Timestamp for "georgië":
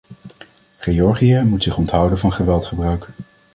0.79-1.41